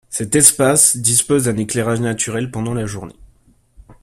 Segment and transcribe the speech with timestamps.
[0.09, 3.15] Cet espace dispose d'un éclairage naturel pendant la journée.